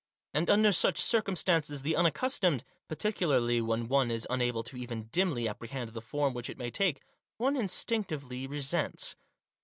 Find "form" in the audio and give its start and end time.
6.01-6.33